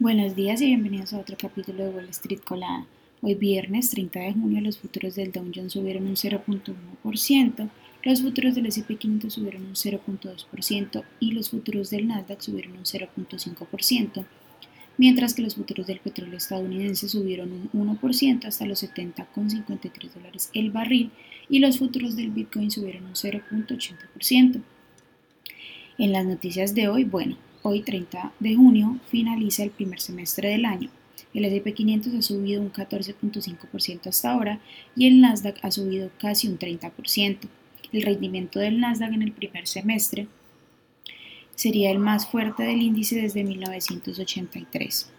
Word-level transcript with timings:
Buenos 0.00 0.34
días 0.34 0.60
y 0.60 0.66
bienvenidos 0.66 1.12
a 1.12 1.20
otro 1.20 1.36
capítulo 1.38 1.84
de 1.84 1.90
Wall 1.90 2.08
Street 2.08 2.40
Colada. 2.40 2.84
Hoy 3.22 3.36
viernes 3.36 3.90
30 3.90 4.18
de 4.18 4.32
junio 4.32 4.60
los 4.60 4.76
futuros 4.76 5.14
del 5.14 5.30
Dow 5.30 5.48
Jones 5.54 5.72
subieron 5.72 6.08
un 6.08 6.16
0.1%, 6.16 7.70
los 8.02 8.20
futuros 8.20 8.56
del 8.56 8.66
S&P 8.66 8.96
500 8.96 9.32
subieron 9.32 9.64
un 9.64 9.74
0.2% 9.74 11.04
y 11.20 11.30
los 11.30 11.48
futuros 11.50 11.90
del 11.90 12.08
Nasdaq 12.08 12.40
subieron 12.40 12.72
un 12.72 12.82
0.5%, 12.82 14.24
mientras 14.98 15.32
que 15.32 15.42
los 15.42 15.54
futuros 15.54 15.86
del 15.86 16.00
petróleo 16.00 16.38
estadounidense 16.38 17.08
subieron 17.08 17.70
un 17.72 17.98
1% 18.00 18.46
hasta 18.46 18.66
los 18.66 18.82
70,53 18.82 20.12
dólares 20.12 20.50
el 20.54 20.72
barril 20.72 21.12
y 21.48 21.60
los 21.60 21.78
futuros 21.78 22.16
del 22.16 22.30
Bitcoin 22.30 22.72
subieron 22.72 23.04
un 23.04 23.14
0.80%. 23.14 24.60
En 25.98 26.10
las 26.10 26.26
noticias 26.26 26.74
de 26.74 26.88
hoy, 26.88 27.04
bueno, 27.04 27.36
Hoy, 27.66 27.80
30 27.80 28.34
de 28.40 28.56
junio, 28.56 28.98
finaliza 29.08 29.62
el 29.62 29.70
primer 29.70 29.98
semestre 29.98 30.50
del 30.50 30.66
año. 30.66 30.90
El 31.32 31.46
S&P 31.46 31.72
500 31.72 32.12
ha 32.12 32.20
subido 32.20 32.60
un 32.60 32.70
14.5% 32.70 34.06
hasta 34.06 34.30
ahora 34.30 34.60
y 34.94 35.06
el 35.06 35.22
Nasdaq 35.22 35.60
ha 35.62 35.70
subido 35.70 36.10
casi 36.20 36.46
un 36.46 36.58
30%. 36.58 37.38
El 37.90 38.02
rendimiento 38.02 38.60
del 38.60 38.80
Nasdaq 38.80 39.14
en 39.14 39.22
el 39.22 39.32
primer 39.32 39.66
semestre 39.66 40.26
sería 41.54 41.90
el 41.90 42.00
más 42.00 42.26
fuerte 42.26 42.64
del 42.64 42.82
índice 42.82 43.16
desde 43.16 43.44
1983. 43.44 45.10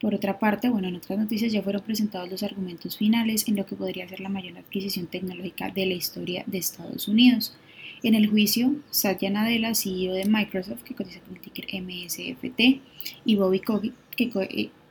Por 0.00 0.14
otra 0.14 0.38
parte, 0.38 0.68
bueno, 0.68 0.86
en 0.86 0.94
otras 0.94 1.18
noticias 1.18 1.50
ya 1.50 1.62
fueron 1.62 1.82
presentados 1.82 2.30
los 2.30 2.44
argumentos 2.44 2.96
finales 2.96 3.48
en 3.48 3.56
lo 3.56 3.66
que 3.66 3.74
podría 3.74 4.08
ser 4.08 4.20
la 4.20 4.28
mayor 4.28 4.56
adquisición 4.56 5.08
tecnológica 5.08 5.68
de 5.68 5.84
la 5.84 5.94
historia 5.94 6.44
de 6.46 6.58
Estados 6.58 7.08
Unidos. 7.08 7.56
En 8.02 8.14
el 8.14 8.28
juicio, 8.28 8.74
Satya 8.90 9.30
Nadella, 9.30 9.74
CEO 9.74 10.14
de 10.14 10.26
Microsoft, 10.26 10.82
que 10.82 10.94
cotiza 10.94 11.20
con 11.20 11.36
el 11.36 11.40
ticker 11.40 11.66
MSFT, 11.82 12.80
y 13.24 13.36
Bobby 13.36 13.60
Kotick, 13.60 13.94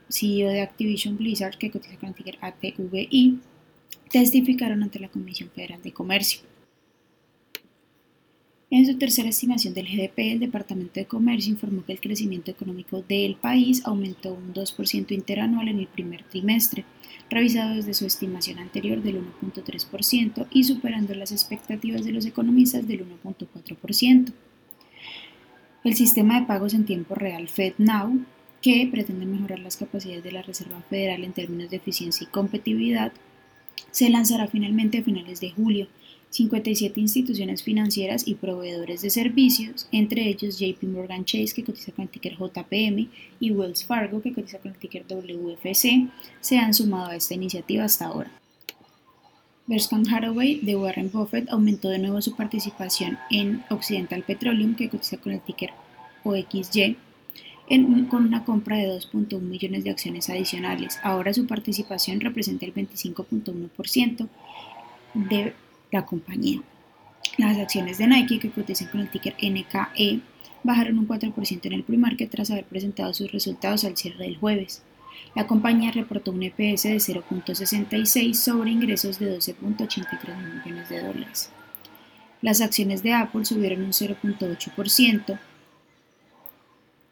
CEO 0.08 0.48
de 0.48 0.60
Activision 0.60 1.16
Blizzard, 1.16 1.56
que 1.56 1.70
cotiza 1.70 1.96
con 1.96 2.10
el 2.10 2.14
ticker 2.14 2.38
ATVI, 2.40 3.38
testificaron 4.10 4.82
ante 4.82 4.98
la 4.98 5.08
Comisión 5.08 5.50
Federal 5.54 5.82
de 5.82 5.92
Comercio. 5.92 6.40
En 8.68 8.84
su 8.84 8.98
tercera 8.98 9.28
estimación 9.28 9.74
del 9.74 9.86
GDP, 9.86 10.32
el 10.32 10.40
Departamento 10.40 10.94
de 10.94 11.06
Comercio 11.06 11.52
informó 11.52 11.84
que 11.84 11.92
el 11.92 12.00
crecimiento 12.00 12.50
económico 12.50 13.00
del 13.00 13.36
país 13.36 13.82
aumentó 13.84 14.34
un 14.34 14.52
2% 14.52 15.12
interanual 15.12 15.68
en 15.68 15.78
el 15.78 15.86
primer 15.86 16.24
trimestre, 16.24 16.84
revisado 17.30 17.76
desde 17.76 17.94
su 17.94 18.06
estimación 18.06 18.58
anterior 18.58 19.00
del 19.00 19.20
1.3% 19.20 20.48
y 20.50 20.64
superando 20.64 21.14
las 21.14 21.30
expectativas 21.30 22.04
de 22.04 22.10
los 22.10 22.26
economistas 22.26 22.88
del 22.88 23.06
1.4%. 23.06 24.32
El 25.84 25.94
sistema 25.94 26.40
de 26.40 26.46
pagos 26.46 26.74
en 26.74 26.86
tiempo 26.86 27.14
real 27.14 27.48
FedNow, 27.48 28.18
que 28.60 28.88
pretende 28.90 29.26
mejorar 29.26 29.60
las 29.60 29.76
capacidades 29.76 30.24
de 30.24 30.32
la 30.32 30.42
Reserva 30.42 30.80
Federal 30.90 31.22
en 31.22 31.32
términos 31.32 31.70
de 31.70 31.76
eficiencia 31.76 32.26
y 32.26 32.30
competitividad, 32.32 33.12
se 33.92 34.10
lanzará 34.10 34.48
finalmente 34.48 34.98
a 34.98 35.04
finales 35.04 35.38
de 35.38 35.52
julio 35.52 35.86
57 36.30 37.00
instituciones 37.00 37.62
financieras 37.62 38.26
y 38.26 38.34
proveedores 38.34 39.02
de 39.02 39.10
servicios, 39.10 39.88
entre 39.92 40.28
ellos 40.28 40.58
JP 40.58 40.82
Morgan 40.84 41.24
Chase, 41.24 41.54
que 41.54 41.64
cotiza 41.64 41.92
con 41.92 42.04
el 42.04 42.08
ticker 42.10 42.36
JPM, 42.36 43.08
y 43.40 43.50
Wells 43.52 43.84
Fargo, 43.84 44.20
que 44.20 44.32
cotiza 44.32 44.58
con 44.58 44.72
el 44.72 44.78
ticker 44.78 45.06
WFC, 45.06 46.08
se 46.40 46.58
han 46.58 46.74
sumado 46.74 47.10
a 47.10 47.16
esta 47.16 47.34
iniciativa 47.34 47.84
hasta 47.84 48.06
ahora. 48.06 48.30
Berkshire 49.66 50.02
Hathaway 50.08 50.60
de 50.60 50.76
Warren 50.76 51.10
Buffett 51.10 51.48
aumentó 51.50 51.88
de 51.88 51.98
nuevo 51.98 52.22
su 52.22 52.36
participación 52.36 53.18
en 53.30 53.64
Occidental 53.68 54.22
Petroleum, 54.22 54.76
que 54.76 54.88
cotiza 54.88 55.16
con 55.16 55.32
el 55.32 55.40
ticker 55.40 55.70
OXY, 56.22 56.96
con 58.08 58.26
una 58.26 58.44
compra 58.44 58.76
de 58.76 58.88
2.1 58.88 59.40
millones 59.40 59.82
de 59.82 59.90
acciones 59.90 60.30
adicionales. 60.30 60.98
Ahora 61.02 61.34
su 61.34 61.46
participación 61.46 62.20
representa 62.20 62.64
el 62.64 62.74
25.1% 62.74 64.28
de 65.14 65.54
la 65.90 66.04
compañía. 66.04 66.60
Las 67.38 67.58
acciones 67.58 67.98
de 67.98 68.06
Nike 68.06 68.38
que 68.38 68.50
cotizan 68.50 68.88
con 68.88 69.00
el 69.00 69.10
ticker 69.10 69.34
NKE 69.42 70.20
bajaron 70.62 70.98
un 70.98 71.08
4% 71.08 71.66
en 71.66 71.72
el 71.72 71.84
pre-market 71.84 72.30
tras 72.30 72.50
haber 72.50 72.64
presentado 72.64 73.12
sus 73.14 73.30
resultados 73.30 73.84
al 73.84 73.96
cierre 73.96 74.24
del 74.24 74.38
jueves. 74.38 74.82
La 75.34 75.46
compañía 75.46 75.92
reportó 75.92 76.32
un 76.32 76.42
EPS 76.42 76.84
de 76.84 76.96
0.66 76.96 78.34
sobre 78.34 78.70
ingresos 78.70 79.18
de 79.18 79.36
12.83 79.38 80.64
millones 80.64 80.88
de 80.88 81.02
dólares. 81.02 81.50
Las 82.42 82.60
acciones 82.60 83.02
de 83.02 83.12
Apple 83.12 83.44
subieron 83.44 83.82
un 83.82 83.92
0.8%. 83.92 85.38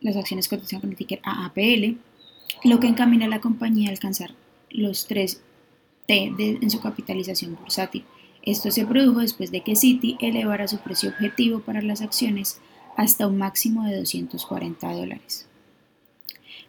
Las 0.01 0.17
acciones 0.17 0.49
cotizan 0.49 0.81
con 0.81 0.91
el 0.91 0.97
ticker 0.97 1.21
AAPL, 1.23 1.97
lo 2.65 2.81
que 2.81 2.89
encamina 2.89 3.27
a 3.27 3.29
la 3.29 3.41
compañía 3.41 3.89
a 3.89 3.93
alcanzar 3.93 4.33
los 4.71 5.07
3 5.07 5.41
T 6.07 6.35
en 6.39 6.71
su 6.71 6.81
capitalización 6.81 7.57
bursátil. 7.57 8.05
Esto 8.45 8.71
se 8.71 8.87
produjo 8.87 9.21
después 9.21 9.51
de 9.51 9.63
que 9.63 9.75
Citi 9.75 10.19
elevara 10.21 10.69
su 10.69 10.79
precio 10.79 11.09
objetivo 11.09 11.61
para 11.61 11.81
las 11.81 12.03
acciones 12.03 12.61
hasta 12.95 13.27
un 13.27 13.39
máximo 13.39 13.85
de 13.85 13.97
240 13.97 14.93
dólares. 14.93 15.47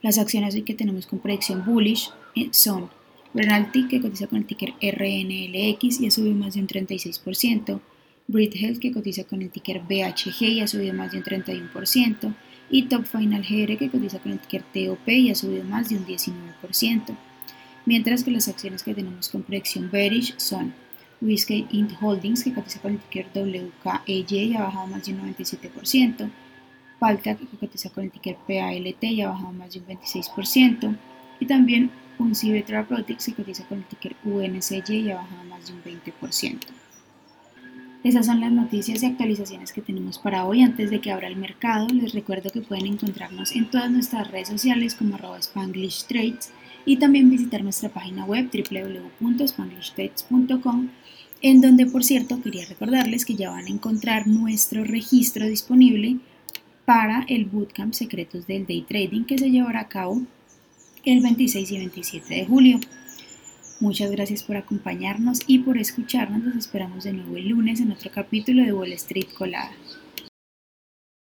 Las 0.01 0.17
acciones 0.17 0.55
que 0.63 0.73
tenemos 0.73 1.05
con 1.05 1.19
predicción 1.19 1.65
bullish 1.65 2.11
eh, 2.35 2.47
son 2.51 2.89
Renalty, 3.33 3.89
que 3.89 3.99
cotiza 3.99 4.27
con 4.27 4.37
el 4.37 4.45
ticker 4.45 4.73
RNLX 4.81 5.99
y 5.99 6.07
ha 6.07 6.11
subido 6.11 6.35
más 6.35 6.53
de 6.53 6.61
un 6.61 6.67
36%, 6.67 7.81
Brit 8.27 8.55
Health, 8.55 8.79
que 8.79 8.93
cotiza 8.93 9.25
con 9.25 9.41
el 9.41 9.49
ticker 9.49 9.81
BHG 9.81 10.43
y 10.43 10.61
ha 10.61 10.67
subido 10.67 10.93
más 10.93 11.11
de 11.11 11.17
un 11.17 11.23
31%, 11.25 12.33
y 12.69 12.83
Top 12.83 13.05
Final 13.05 13.43
GR, 13.43 13.77
que 13.77 13.89
cotiza 13.89 14.19
con 14.19 14.31
el 14.31 14.39
ticker 14.39 14.63
TOP 14.63 15.09
y 15.09 15.29
ha 15.29 15.35
subido 15.35 15.65
más 15.65 15.89
de 15.89 15.97
un 15.97 16.05
19%. 16.05 17.17
Mientras 17.85 18.23
que 18.23 18.31
las 18.31 18.47
acciones 18.47 18.81
que 18.81 18.95
tenemos 18.95 19.27
con 19.29 19.43
predicción 19.43 19.91
bearish 19.91 20.33
son 20.37 20.73
Whiskey 21.25 21.67
Int 21.71 21.93
Holdings, 22.01 22.43
que 22.43 22.53
cotiza 22.53 22.79
con 22.79 22.93
el 22.93 22.99
ticker 22.99 23.27
WKEY 23.33 24.25
y 24.29 24.55
ha 24.55 24.63
bajado 24.63 24.87
más 24.87 25.05
de 25.05 25.13
un 25.13 25.35
97%. 25.35 26.29
Palta, 26.99 27.35
que 27.35 27.45
cotiza 27.57 27.89
con 27.89 28.05
el 28.05 28.11
ticker 28.11 28.37
PALT 28.47 29.03
y 29.03 29.21
ha 29.21 29.29
bajado 29.29 29.51
más 29.51 29.73
de 29.73 29.79
un 29.79 29.87
26%. 29.87 30.97
Y 31.39 31.45
también 31.45 31.91
un 32.17 32.33
Robotics, 32.67 33.25
que 33.25 33.33
cotiza 33.33 33.65
con 33.67 33.79
el 33.79 33.85
ticker 33.85 34.15
UNCY 34.23 34.95
y 34.95 35.11
ha 35.11 35.15
bajado 35.15 35.43
más 35.45 35.67
de 35.67 35.73
un 35.73 35.83
20%. 35.83 36.74
Esas 38.05 38.25
son 38.27 38.39
las 38.39 38.51
noticias 38.51 39.01
y 39.01 39.07
actualizaciones 39.07 39.73
que 39.73 39.81
tenemos 39.81 40.19
para 40.19 40.45
hoy. 40.45 40.61
Antes 40.61 40.91
de 40.91 41.01
que 41.01 41.09
abra 41.09 41.27
el 41.27 41.37
mercado, 41.37 41.87
les 41.87 42.13
recuerdo 42.13 42.51
que 42.51 42.61
pueden 42.61 42.85
encontrarnos 42.85 43.55
en 43.55 43.71
todas 43.71 43.89
nuestras 43.89 44.29
redes 44.29 44.47
sociales 44.47 44.93
como 44.93 45.15
arroba 45.15 45.39
Spanglish 45.39 46.05
Trades 46.05 46.51
y 46.85 46.97
también 46.97 47.31
visitar 47.31 47.63
nuestra 47.63 47.89
página 47.89 48.23
web 48.23 48.51
www.spanglishtrades.com 48.53 50.89
en 51.41 51.61
donde 51.61 51.87
por 51.87 52.03
cierto 52.03 52.39
quería 52.43 52.67
recordarles 52.67 53.25
que 53.25 53.33
ya 53.33 53.49
van 53.49 53.65
a 53.65 53.69
encontrar 53.69 54.27
nuestro 54.27 54.83
registro 54.83 55.47
disponible 55.47 56.19
para 56.85 57.25
el 57.27 57.45
Bootcamp 57.45 57.95
Secretos 57.95 58.45
del 58.45 58.67
Day 58.67 58.83
Trading 58.83 59.23
que 59.23 59.39
se 59.39 59.49
llevará 59.49 59.79
a 59.79 59.89
cabo 59.89 60.21
el 61.05 61.21
26 61.21 61.71
y 61.71 61.77
27 61.79 62.35
de 62.35 62.45
julio. 62.45 62.79
Muchas 63.81 64.09
gracias 64.09 64.41
por 64.41 64.55
acompañarnos 64.55 65.41
y 65.47 65.59
por 65.59 65.77
escucharnos. 65.77 66.41
Nos 66.41 66.55
esperamos 66.55 67.03
de 67.03 67.11
nuevo 67.11 67.35
el 67.35 67.49
lunes 67.49 67.81
en 67.81 67.91
otro 67.91 68.09
capítulo 68.09 68.63
de 68.63 68.71
Wall 68.71 68.93
Street 68.93 69.27
Colada. 69.37 69.71